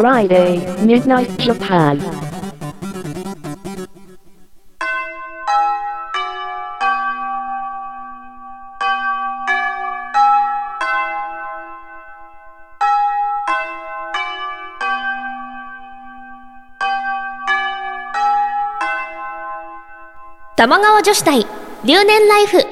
[0.00, 2.00] Friday, Midnight Japan.
[20.56, 21.46] 玉川女子大
[21.84, 22.66] 留年ライフ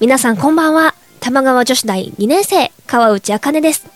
[0.00, 3.86] 皆さんこんばんは玉川女子大2年生川内茜です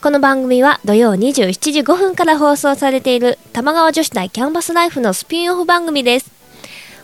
[0.00, 6.30] この番組は土曜27時5分から放送されている玉川女子大キャンバスライフのスピンオフ番組です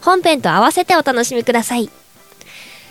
[0.02, 1.90] 本編と合わせてお楽しみください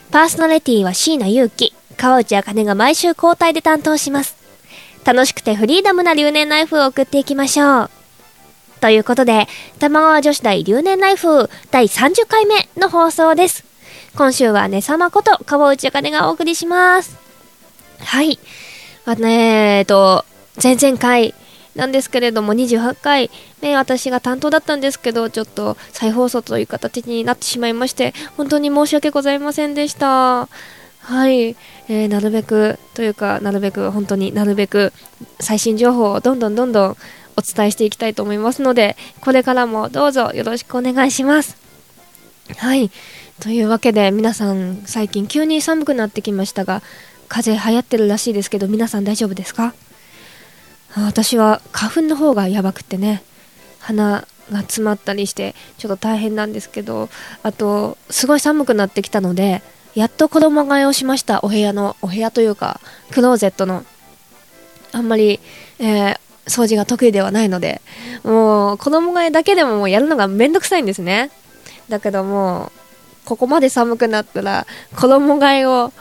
[0.10, 4.38] パーソナリティは椎名祐希、川内茜が毎週交代で担当します。
[5.04, 7.90] 楽しくてフリーダムな留年ライフを送っていきましょう。
[8.80, 9.48] ということで、
[9.80, 13.67] 玉川女子大留年ライフ第30回目の放送です。
[14.18, 17.18] 今週はねさまこと川内茜がお送りします。
[18.00, 18.40] はい。
[19.06, 20.26] あねえっと、
[20.62, 21.36] 前々回
[21.76, 23.30] なんですけれども、28回
[23.62, 30.50] 目私が担当だったんですけど、ちょっと再放送という形になってしまいまして、本当に申し訳ございませんでした。
[31.00, 31.50] はい、
[31.88, 34.94] えーなるべくというか、なるべく本当になるべく
[35.40, 36.98] 最新情報をどんどんどんどん
[37.38, 41.56] お伝えしていきたいと思いますので、これからもどうぞよろしくお願いします。
[42.58, 42.90] はい。
[43.42, 46.82] というわけで皆さん最近急に寒くなってきましたが
[47.28, 49.74] 風邪流行ってるらしいですけど皆さん大丈夫ですか？
[50.96, 53.22] 私は花粉の方がやばくてね
[53.80, 57.10] 鼻が詰まったりしてちょっと大変なんですけど
[57.44, 59.62] あとすごい寒くなってきたので
[59.94, 62.80] やっと衣替えをしましたお部屋のお部屋というか
[63.12, 63.86] クローゼットの。
[64.94, 65.40] あんまり、
[65.80, 67.82] えー掃除が得意ではないので
[68.24, 71.30] もう衣替えだけでももうやるのがめんどくさいんですね。
[71.90, 72.72] だけども
[73.28, 74.66] ここまで寒くなったら
[74.96, 75.92] 衣替えを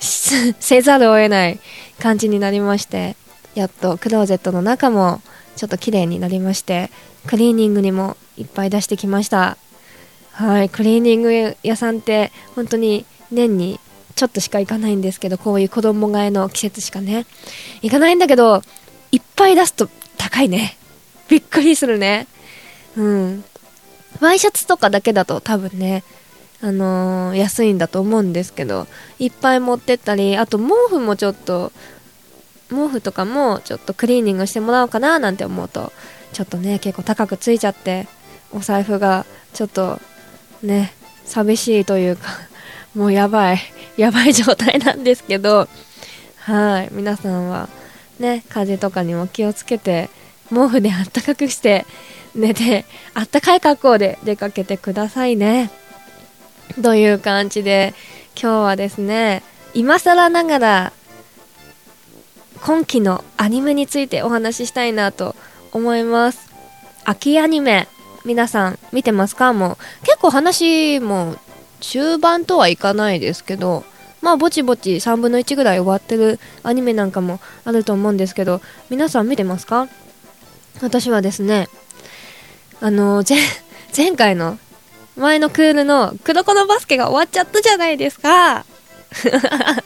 [0.00, 1.60] せざるを得ない
[2.00, 3.14] 感じになりまして
[3.54, 5.22] やっとクローゼットの中も
[5.54, 6.90] ちょっと綺麗になりまして
[7.28, 9.56] クリーニングにもいっぱい出してきました。
[10.32, 13.78] はいクリーニング屋さんって本当に年に
[14.16, 17.26] ちょっとしか行かないんですけどこういう子供替えの季節しかね
[17.82, 18.62] 行かないんだけど
[19.12, 20.76] いっぱい出すと高いね。
[21.28, 22.26] びっくりするね。
[22.96, 23.44] うん。
[24.20, 26.02] ワイシャツとかだけだと多分ね
[26.62, 28.86] あのー安いんだと思うんですけど
[29.18, 31.72] いっぱい持ってったりあと毛布もちょっと
[32.70, 35.92] 毛布とかもちょっとクリーニングしてもらおうかななんて思うと
[36.32, 38.06] ちょっとね結構高くついちゃって
[38.52, 40.00] お財布がちょっと
[40.62, 40.92] ね
[41.24, 42.28] 寂しいというか
[42.94, 43.58] もうやばい
[43.96, 45.68] やばい状態なんですけど
[46.36, 47.68] はい皆さんは
[48.20, 50.10] ね風邪とかにも気をつけて
[50.48, 51.86] 毛布であったかくして
[52.34, 52.84] 寝て
[53.14, 55.70] あったかい格好で出かけてくださいね。
[56.80, 57.94] という感じで
[58.40, 59.42] 今日はですね
[59.74, 60.92] 今更ながら
[62.62, 65.34] 今期のアニメについてお話ししたいなと
[65.72, 66.52] 思います。
[67.04, 67.88] 秋アニメ
[68.24, 69.52] 皆さん見てますか？
[69.52, 71.34] もう結構話も
[71.80, 73.84] 中盤とはいかないですけど
[74.20, 79.88] まあぼちぼち3分の1ぐらい終わってるアニメなんかもあると思うんですけど皆さん見てますか？
[80.80, 81.68] 私はですね
[82.80, 83.38] あの前
[83.96, 84.58] 前回の
[85.16, 88.64] 前のクールの黒子のバスケが終わっちゃったじゃないですか。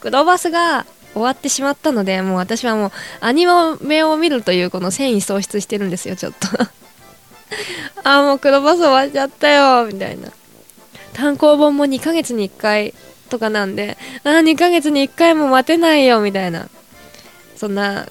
[0.00, 3.46] 黒バスが終わってしまったのでもう私はもうアニ
[3.80, 6.46] メを見るというこの繊維喪失してるんですよちょっと。
[8.04, 10.28] あーもう黒バス終わっちゃったよみたいな。
[11.12, 12.94] 単行本も2ヶ月に1回
[13.28, 16.68] とかなんであー2ヶ月に1回も待てないよみたいな。
[17.56, 18.06] そんな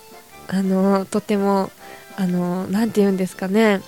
[0.47, 1.71] あのとても
[2.17, 3.81] あのなんて言うんですかね。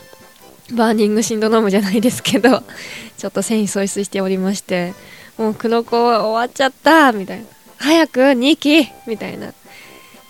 [0.70, 2.64] バーニングシンドロームじゃないですけど
[3.18, 4.94] ちょっと繊維喪失しておりまして
[5.38, 7.46] もう黒子終わっちゃったみたいな。
[7.78, 9.54] 早く2期みたいな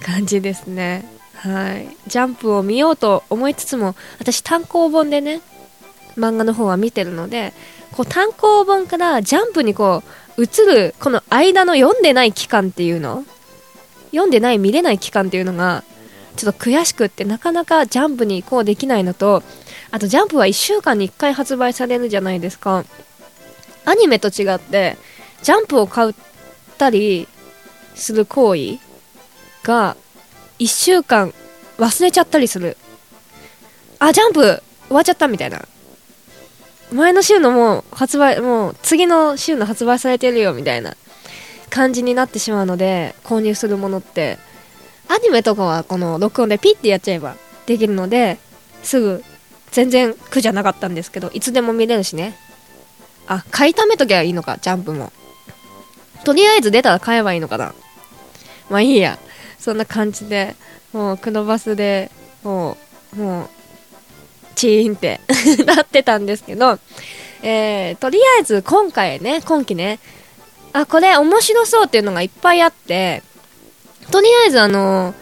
[0.02, 1.04] 感じですね。
[1.36, 1.88] はい。
[2.08, 5.42] ジャンプを見ようと思いつつも私単行本でね
[6.18, 7.54] 漫画の方は見てるので
[7.92, 10.04] こう単行本からジャンプにこ
[10.38, 13.26] う移るこの間の読んでない期間っていうの
[14.12, 15.84] 読んでない見れない期間っていうのが
[16.36, 19.44] ちょっと悔しくってなかなかジャンプに移行できないのと
[19.92, 22.86] あとジャンプは1週間に1回発売されるじゃないですか。
[23.86, 24.98] アニメと違って
[25.44, 26.14] ジャンプを買っ
[26.78, 27.28] たり
[27.96, 28.80] する行為
[29.64, 29.98] が
[30.60, 31.34] 1週間
[31.78, 32.78] 忘れちゃったりする。
[34.00, 35.62] あジャンプ終わっちゃったみたいな。
[36.94, 40.96] 前の週のもう発売もう次の週の発売されてるよみたいな
[41.70, 44.38] 感じになってしまうので購入するものって。
[45.14, 47.36] アニメとかはこの録音でピッてやっちゃえば
[47.66, 48.38] できるので
[48.82, 49.22] すぐ
[49.72, 52.36] 全然苦じゃなかったんですけどいつでも見れるしね。
[53.28, 55.12] あ買いためときゃいいのかジャンプも。
[56.24, 57.74] とりあえず出たら買えばいいのかな。
[58.70, 59.18] まあいいや。
[59.62, 60.56] そんな感じで
[60.92, 62.10] もうクノバスで
[62.44, 62.78] も
[63.14, 63.50] うもう
[64.56, 65.22] チーンって
[65.66, 66.80] なってたんですけど、
[67.44, 70.00] えー、とりあえず今回ね今期ね
[70.74, 73.22] あこれ面白そうっていうのがいっぱいあって
[74.10, 75.14] とりあえずあの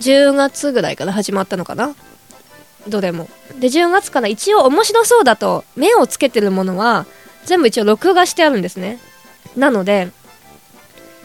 [0.00, 1.96] 10月ぐらいから始まったのかな。
[2.88, 3.28] どれも。
[3.58, 7.06] で10月から一応面白そうだと目をつけてるものは
[7.44, 8.98] 全部一応録画してあるんですね。
[9.56, 10.10] なので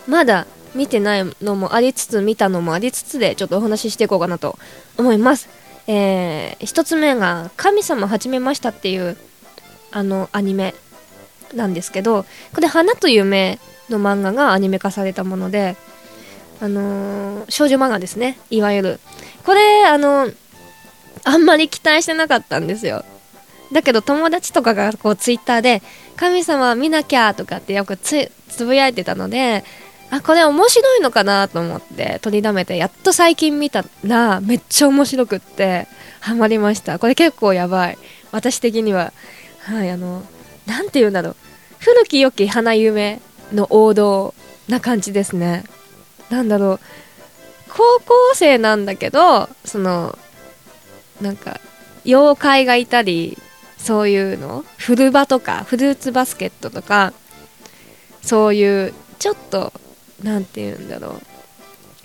[0.08, 4.58] まだ見てないのもありつつ見たのもありつつでちょっとお話ししていこうかなと
[4.98, 5.50] 思います。
[5.88, 9.18] えー、一つ目が「神様始めました」っていう
[9.92, 10.74] あのアニメ
[11.54, 12.26] なんですけど
[12.56, 15.76] これ「花と夢」の漫画がアニメ化されたもので
[16.62, 18.40] あのー、少女漫画ですね。
[18.50, 19.00] いわゆる。
[19.46, 20.32] これあの
[21.24, 23.04] あんまり期待してなかったんですよ。
[23.72, 25.82] だけど友達とかがこうツイッターで
[26.16, 28.30] 「神様見なきゃ」とかってよくつ
[28.60, 29.64] ぶやいてたので
[30.12, 35.88] あこれ面白いのかなと思って取りだめてやっと最近見たらめっちゃ面白くって
[36.20, 37.00] ハマりました。
[37.00, 37.98] これ結構やばい。
[38.32, 39.12] 私的には。
[39.60, 40.24] はいあの
[40.68, 41.36] 何て言うんだろう。
[41.80, 43.20] 古き良き花夢
[43.52, 44.34] の王道
[44.68, 45.64] な感じですね。
[46.30, 46.80] なんだろう。
[47.70, 50.18] 高校生なんだけどその
[51.22, 51.60] なんか
[52.06, 53.38] 妖怪がいたり
[53.78, 54.66] そういうの？
[54.78, 57.14] 古場とかフルーツバスケットとか
[58.22, 59.74] そういうちょっと
[60.24, 61.22] 何て言うんだろう。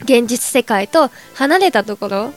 [0.02, 2.32] 現実世界と離れたところ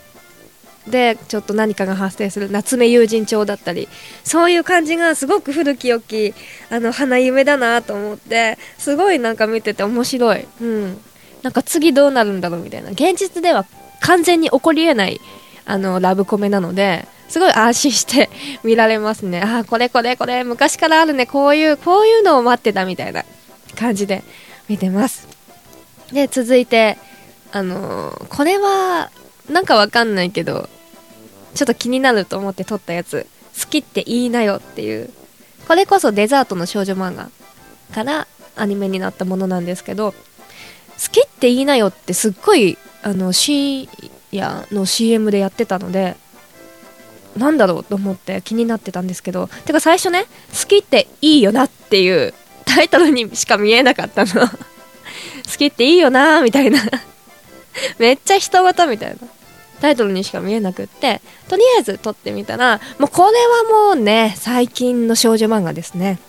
[0.87, 2.49] でちょっと何かが発生する。
[2.49, 3.87] 夏目友人帳だったり。
[4.23, 6.33] そういう感じがすごく古き良き
[6.71, 10.99] あの花夢だなと思ってすごいなんか見てて面白い、うん、
[11.43, 12.89] なんか次どうなるんだろうみたいな。
[12.89, 13.67] 現実では
[13.99, 15.19] 完全に起こりえない
[15.65, 18.29] あのラブコメなのですごい安心して
[18.63, 19.41] 見られますね。
[19.41, 21.25] ああこれこれこれ昔からあるね。
[21.25, 23.23] こういうこういうのを待ってたみたいな
[23.75, 24.23] 感じで
[24.67, 25.27] 見てます。
[26.11, 26.97] で続いて
[27.53, 29.11] あのー、これは
[29.49, 30.69] なんかわかんないけど
[31.53, 33.27] ちょっと気になると思って撮ったやつ
[33.59, 35.09] 「好きっていいなよ」っていう。
[35.67, 37.29] これこそデザートの少女漫画
[37.93, 38.27] から
[38.57, 40.13] アニメになったものなんですけど
[41.01, 43.87] 「好きっていいなよ」ってすっごいあの深
[44.31, 46.15] 夜の CM でやってたので
[47.37, 50.25] なんだろうと思って気になってたんですけどてか最初ね
[50.59, 52.33] 「好きっていいよな」っていう
[52.65, 54.47] タイトルにしか見えなかったの。
[54.47, 56.79] 好きっていいよなみたいな。
[57.99, 59.15] めっちゃ人型みたいな。
[59.81, 63.37] タイトルにしか見えなくってとりあえず撮ってみたらもうこれ
[63.73, 66.19] はもうね最近の少女漫画ですね。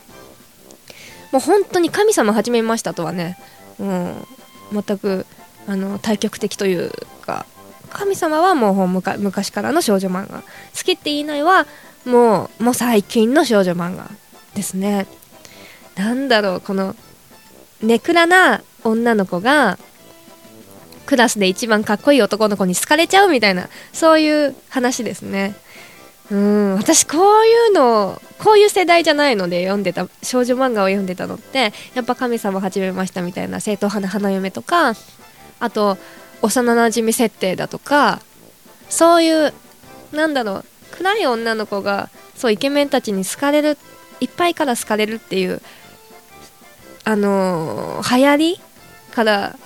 [1.33, 3.39] もう本当に神様始めましたとはね、
[3.79, 4.27] うん、
[4.73, 5.27] 全く
[5.67, 7.47] あの対極的というか
[7.93, 10.41] 神様はもう昔からの少女漫画。
[10.41, 10.45] 好
[10.85, 11.67] きって言いないは
[12.05, 14.11] もうもう最近の少女漫画
[14.55, 15.07] ですね。
[15.97, 16.97] なんだろうこの
[17.83, 19.79] ネクラな女の子が
[21.07, 25.55] クラスで一番かっこいい男の子に好かれちゃうみたいなそういう話ですね。
[26.31, 34.95] うん私こういうのこういう世代じゃないので読んでた少女漫画を読んでたのってやっぱ神様始めましたみたいな正統派な花嫁とか
[35.61, 35.99] あと
[36.43, 38.21] 幼なじみ設定だとか
[38.89, 39.55] そういう
[40.13, 43.79] なんだろう暗い女の子がそうイケメンたちに好かれる
[44.21, 45.63] いっぱいから好かれるっていう
[47.05, 48.61] あのー、流行り
[49.15, 49.57] から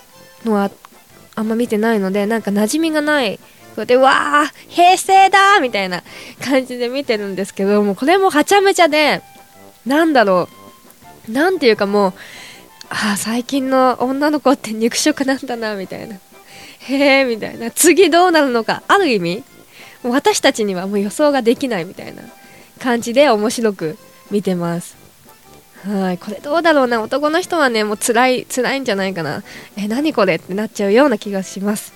[0.45, 0.71] のは
[1.35, 3.38] あんま見てないのでなんか馴染みがない
[3.75, 6.02] こうやわあ平成だみたいな
[6.42, 9.23] 感じで見てるんですけどもこれもはちゃめちゃで
[9.85, 10.49] なんだろ
[11.28, 12.12] うなんていうかもう
[12.88, 16.16] ああ最近の女の子って肉食なんだなみたいな。
[16.88, 17.71] へえみたいな。
[17.71, 18.83] 次どうなるのか。
[18.88, 19.45] ある意味
[20.02, 22.23] 私たちにはもう予想ができないみたいな
[22.81, 23.99] 感じで面白く
[24.31, 24.97] 見てます。
[25.85, 26.19] はい。
[26.19, 27.02] これどうだろうな。
[27.02, 29.43] 男の人はねもう辛い辛いんじゃないかな。
[29.76, 31.93] え何これってなっちゃうような気がします。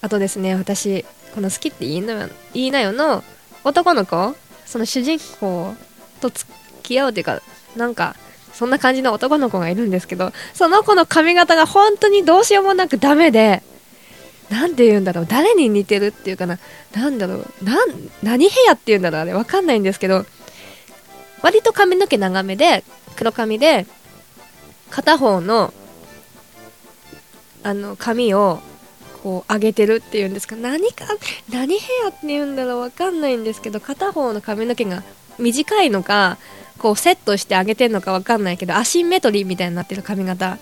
[0.00, 3.24] あとですね私この好きって言いなよ言いなよの
[3.64, 4.34] 男の子
[4.64, 5.74] その主人公
[6.20, 6.50] と付
[6.82, 7.40] き合うっていうか
[7.76, 8.14] なんか
[8.52, 13.62] そんな感じの男の子がいるんですけどその子の髪型が本当にどうしようもなくダメで
[14.50, 15.26] 何て言うんだろう。
[15.26, 16.58] 誰に似てるっていうかな。
[16.94, 17.46] 何だろう。
[18.22, 19.20] 何ヘアっていうんだろう。
[19.20, 20.24] あれ分かんないんですけど。
[21.42, 22.82] 割と髪の毛長めで
[23.14, 23.86] 黒髪で
[24.90, 25.72] 片方の
[27.62, 28.60] あの髪を
[29.22, 30.56] こう上げてるっていうんですか。
[30.56, 31.04] 何か
[31.50, 32.80] 何ヘアって言うんだろう。
[32.80, 35.02] 分かんないんですけど片方の髪の毛が
[35.38, 36.38] 短いのか
[36.78, 40.58] こうセットして上げてるのか分かんないけどアシンメトリーみたいになってる髪型。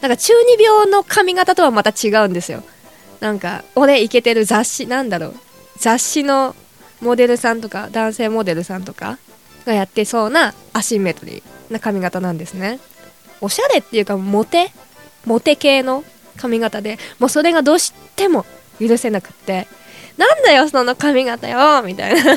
[0.00, 2.62] だか中二病の髪型とはまた違うんですよ。
[3.20, 5.34] なんか俺イケてる雑誌なんだろう。
[5.78, 6.54] 雑誌の
[7.00, 9.18] モデルさんとか男性モデルさんとか
[9.64, 12.80] がやってそうなアシンメトリーな髪型なんですね。
[13.40, 14.72] おしゃれっていうかモテ
[15.24, 16.04] モテ系の
[16.36, 18.44] 髪型でもうそれがどうしても
[18.80, 19.66] 許せなくって。
[20.16, 22.36] なんだよその髪型よみたいな。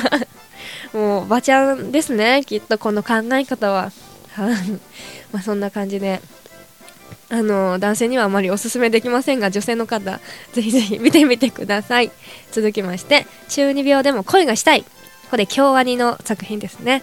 [0.94, 3.92] もうバちゃんですねきっとこの考え方は。
[5.32, 6.20] まあそんな感じで。
[7.32, 10.20] あの男性にはあまりおすすめできませんが女性の方
[10.52, 12.12] ぜひぜひ見てみてください。
[12.52, 14.84] 続きまして中二病でも恋がしたい。
[15.30, 17.02] これ京アニの作品ですね。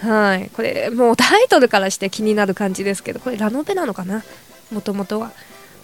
[0.00, 0.50] はい。
[0.50, 4.24] これもうタイトルからして気になる感じですけどこれラノベなのかな？
[4.72, 5.30] もともとは。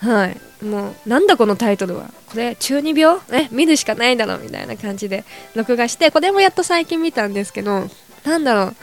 [0.01, 0.65] はい。
[0.65, 2.11] もうなんだこのタイトルは？
[2.27, 3.21] これ中二病？
[3.31, 7.87] え見るしかないだろうみたいな感じで録画してこれもやっと最近見たんですけど
[8.25, 8.77] なんだろう。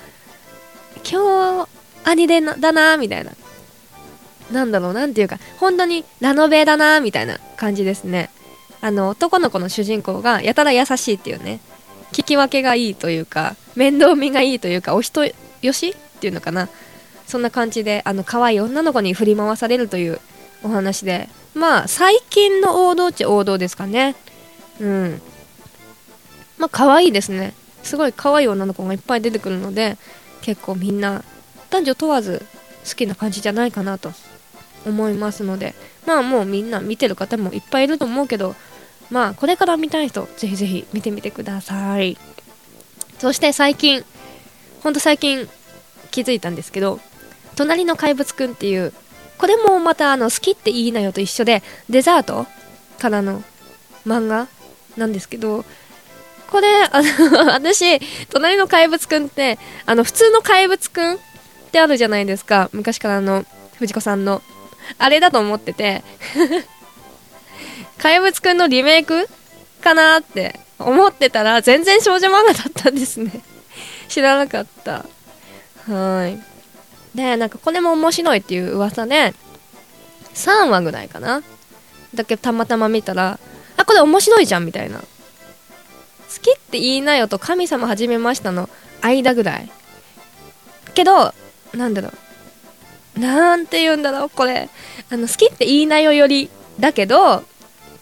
[1.04, 1.70] 今日
[2.06, 3.34] アニでだなみたいな。
[4.52, 8.30] なんだろうなんていうか本当にラノベだなみたいな感じですね。
[8.82, 11.60] あの男の子の主人公がやたら優しいっていうね
[12.12, 16.70] 聞き分けがいいというか面倒見がいいというかお人よしっていうのかな。
[17.28, 20.20] そんな感じであの可愛い女の子に振り回されるという
[20.64, 21.30] お話で。
[21.56, 24.16] まあ最近の王道っちゃ王道ですかね。
[24.80, 25.22] うん。
[26.58, 27.54] まあ可愛いですね。
[27.82, 29.98] すごい可愛い女の子がいっぱい出てくるので
[30.42, 31.24] 結構みんな
[31.70, 32.46] 男女問わず
[32.88, 34.12] 好きな感じじゃないかなと。
[34.86, 35.74] 思いますので
[36.06, 38.56] まあもうみんな見てる方もいっぱいいると思うけど
[39.10, 42.18] まあこれから見たい人ぜひぜひ見てみてください。
[43.20, 44.04] そして最近
[44.82, 45.48] ほんと最近
[46.12, 47.00] 気づいたんですけど
[47.56, 48.94] 隣の怪物くんっていう
[49.38, 52.46] これもまたあの好きっていいなよと一緒でデザート
[53.00, 53.44] からの
[54.06, 54.48] 漫画
[54.98, 55.66] なんですけど
[56.48, 58.00] これあの 私
[58.30, 61.18] 隣の怪物くんってあの普通の怪物くんっ
[61.72, 62.70] てあるじゃないですか。
[62.72, 63.46] 昔からの
[63.80, 64.42] 藤子さんの
[64.98, 66.04] あれだと思ってて。
[67.98, 69.28] 怪物くんのリメイク
[69.82, 73.42] かなって思ってたら全然少女漫画だったんですね。
[74.08, 75.06] 知らなかった。
[75.92, 76.40] はい。
[77.16, 79.34] でなんかこれも面白いっていう噂で
[80.34, 81.42] 3話ぐらいかな。
[82.14, 83.40] だけたまたま見たら
[83.78, 85.00] あこれ面白いじゃんみたいな。
[85.00, 85.06] 好
[86.42, 88.70] きって言いなよと神様始めましたの
[89.02, 89.72] 間ぐらい。
[90.94, 91.34] けど
[91.74, 92.14] なんだろう。
[93.18, 94.70] なんて言うんだろうこれ。
[95.10, 97.44] あの好きって言いなよよりだけど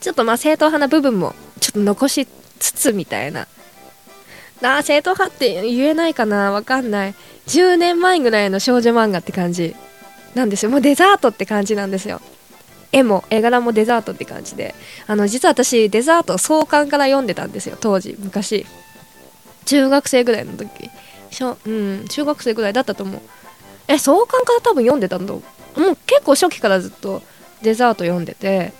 [0.02, 2.28] ちょっとまあ正統派な部分もちょっと残し
[2.60, 3.48] つつみたいな。
[4.62, 7.16] あ正統派って言えないかなわかんない。
[7.48, 9.76] 10年前ぐらいの少女漫画って感じ。
[10.36, 10.72] なんですよ。
[10.72, 12.22] もうデザートって感じなんですよ。
[12.92, 14.74] 絵も絵柄もデザートって感じで。
[15.08, 18.66] あの実は私デザート創刊から読んでたんですよ当時昔。
[19.66, 20.90] 中学生ぐらいの時。
[21.30, 23.22] しょ、うん、中学生ぐらいだったと思う。
[23.88, 25.34] え創刊から多分読んでたんだ。
[25.34, 27.22] もう結構初期からずっと
[27.62, 28.74] デザート読んでて。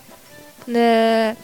[0.68, 1.36] で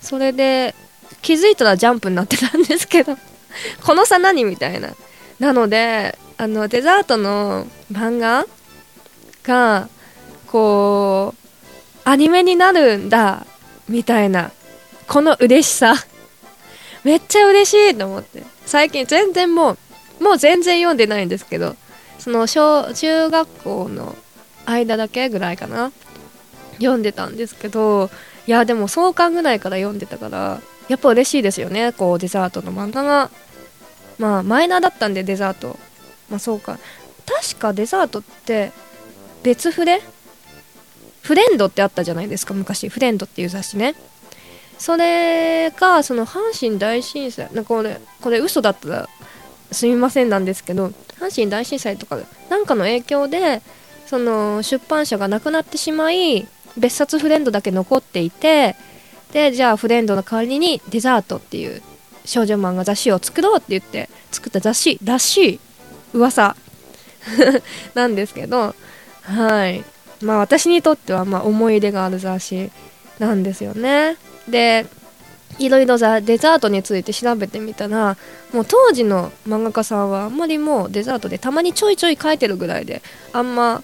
[0.00, 0.74] それで
[1.22, 3.16] 気づいたらジャンプになってたんですけど。
[3.84, 4.90] この差何みたいな。
[5.38, 8.46] なのであのデザートの漫画
[9.44, 9.88] が
[10.46, 11.48] こう
[12.04, 13.46] アニメになるんだ
[13.88, 14.50] みたいな。
[15.06, 15.94] この嬉しさ。
[17.04, 18.42] めっちゃ嬉しいと思って。
[18.66, 19.72] 最近全然も
[20.20, 21.76] うもう全然読んでないんですけど。
[22.18, 24.16] その小中学校の
[24.66, 25.92] 間だけぐらいかな。
[26.78, 28.08] 読んでたんですけど
[28.46, 31.92] いやでも創刊ぐらいから読んでたからやっぱ嬉しいですよね。
[31.92, 33.30] こうデザートの漫画が。
[34.18, 35.78] まあマイナーだったんでデザート。
[36.30, 36.78] まあそうか。
[37.26, 38.72] 確かデザートって
[39.42, 40.00] 別筆
[41.22, 42.88] フレンドってあったじゃないですか昔。
[42.88, 43.94] フレンドっていう雑誌ね。
[44.78, 49.08] それがその阪神大震災なこれこれ嘘だったら
[49.72, 53.62] すみませんなんですけど阪神大震災とかなんかの影響で
[54.06, 56.46] その出版社がなくなってしまい
[56.76, 58.76] 別冊フレンドだけ残っていて
[59.32, 61.82] でじゃあフレンドの代わりにデザートっていう
[62.24, 65.60] 少女漫画雑誌を作ろうって言って作った雑誌らしい
[66.14, 66.56] 噂
[67.94, 68.74] なんですけど
[69.22, 69.84] はい。
[70.22, 72.70] まあ私にとってはまあ思い入れがある雑誌
[73.18, 74.16] なんですよね。
[74.48, 74.86] で
[75.58, 78.16] いろいろデザートについて調べてみたら
[78.52, 83.02] もう当時の漫画家さんはあんまりもうデザートでたまにちょいちょい書いてるぐらいで
[83.32, 83.82] あんま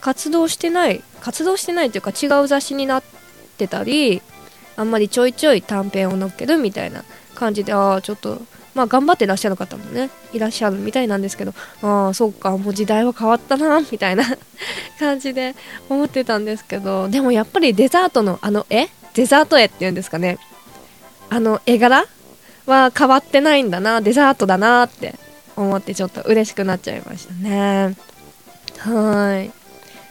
[0.00, 3.02] 活動してない活動してないというか違う雑誌になっ
[3.58, 4.22] てたり
[4.76, 7.02] あんまりちょいちょい短編を載っけるみたいな
[7.34, 8.40] 感じでああちょっと
[8.74, 14.24] まあ頑張ってらっしゃる方もねいらっしゃるみたいなんですけどああそっかもう時代は変わったなみたいな
[14.98, 15.54] 感じで
[15.88, 18.88] 思ってたんですけどでもやっぱりデザートのあの絵？
[19.14, 20.38] デザート絵っていうんですかね。
[21.30, 22.04] あの絵柄
[22.66, 25.14] は変わってないんだなデザートだなって
[25.56, 27.96] 思ってちょっと嬉しくなっちゃいましたね。
[28.78, 29.50] はい。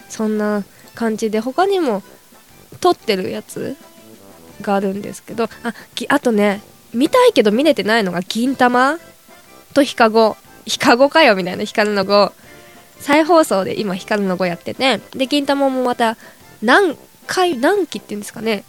[0.09, 2.03] そんな感じで他にも
[2.79, 3.75] 撮ってるやつ
[4.61, 5.49] があるんですけどあ
[6.09, 6.61] あとね
[6.93, 8.97] 見たいけど見れてないのが銀玉
[9.73, 10.37] とヒカゴ。
[10.65, 12.31] ヒカゴかよみたいな光の語
[12.99, 14.99] 再放送で今光の語やってて。
[15.13, 16.17] で銀玉もまた
[16.61, 18.63] 何回何期っていうんですかね。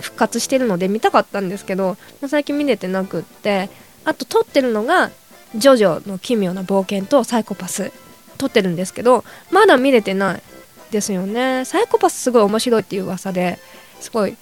[0.00, 3.68] 復活してるので見たかったんですけど最近見れてなくって
[4.04, 5.10] あと撮ってるのが
[5.54, 7.92] 「ジョジョの奇妙な冒険」と「サイコパス」
[8.38, 10.42] 撮ってるんですけどまだ見れてない
[10.90, 11.64] ですよね。
[11.64, 13.58] サイコパスすごい面白いっていう噂で
[14.00, 14.36] すごい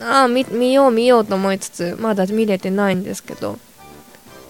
[0.00, 3.58] ああ見よう見ようと思いつつまだ見れてないんですけど。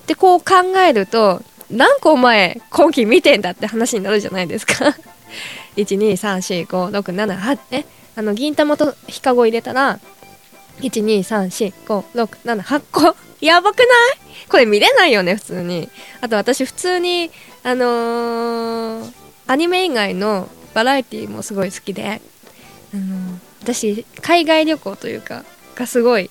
[0.06, 0.54] でこう考
[0.86, 4.96] えると何個お前今期見てんだって話になるじゃないですか。
[5.76, 9.98] 1234567 8ねあの銀玉とヒカゴ入れたら
[10.80, 13.88] 12345678個やばくない？
[14.48, 15.88] これ見れないよね普通に。
[16.20, 17.30] あと私普通に
[17.62, 19.12] あのー、
[19.46, 22.20] アニメ以外のバラエティもすごい好きで、
[22.94, 26.30] あのー、私海外旅行というかがすごい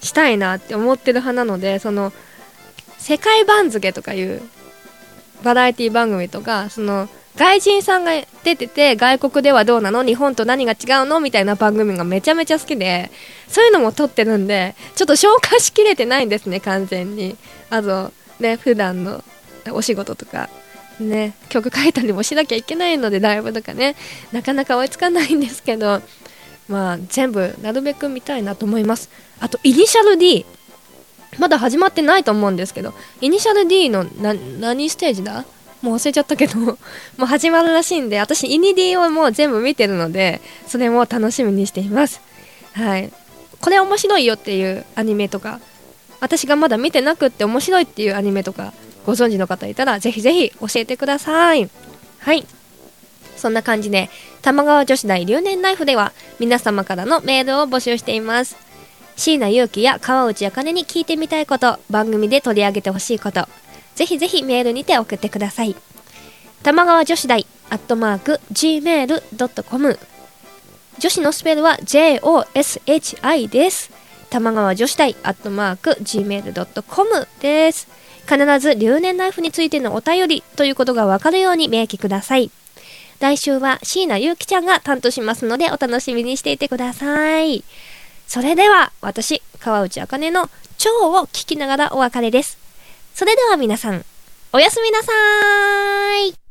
[0.00, 2.12] したいなって思ってる派なのでその
[2.98, 4.42] 世界番付とかいう
[5.42, 8.12] バラエティ番組とかその外人さんが
[8.44, 10.04] 出てて外国ではどうなの？
[10.04, 11.18] 日本と何が違うの？
[11.18, 13.10] みたいな番組がめちゃめちゃ好きで
[13.48, 17.36] そういうのも撮ってるんでちょっと消化しきれてないんですね完全に。
[17.70, 19.24] あとね普段の
[19.72, 20.48] お仕事とか
[21.00, 23.96] ね曲書いたりもしなきゃいけないのでライブとかね
[24.30, 26.02] なかなか追いつかないんですけど
[26.68, 29.10] まあ全部なるべく見たいなと思います。
[29.40, 30.46] あとイニシャル D
[31.40, 35.44] まだ始まってないと思うんですけどイニシャル D の何ステージだ？
[35.84, 36.76] もう忘れちゃったけど も
[37.20, 42.22] う始まるらしいんで私イニディをもう全部見てるのでそれも楽しみにしています。
[42.72, 43.12] はい。
[43.60, 45.60] これ面白いよっていうアニメとか
[46.20, 48.72] 私がまだ見てなくって面白いっていうアニメとか
[49.06, 51.68] ご存知の方いたらぜひぜひ教えてください。
[52.18, 52.46] はい。
[53.36, 54.08] そんな感じで
[54.40, 58.56] 玉川女子大留年ナイフでは皆様からのメールを募集しています。
[59.16, 63.48] 椎名祐希や川内茜に聞いてみたいこと番組で取り上げてほしいこと
[63.94, 65.76] ぜひぜひメールにて送ってください。
[66.62, 69.98] 玉川女子大アットマーク gmail.com
[70.98, 73.90] 女子のスペルは JOSHI です。
[74.30, 77.88] 玉川女子大アットマーク gmail.com です。
[78.28, 82.50] 必ず留年ナイフについてのお便りということがわかるように明記ください。
[83.20, 87.64] 来週は椎名ゆうきちゃんが担当しますのでお楽しみにしていてください。
[88.26, 92.63] それでは私、川内茜の蝶を聞きながらお別れです。
[93.14, 94.04] それでは皆さん、
[94.52, 96.43] おやすみなさーい。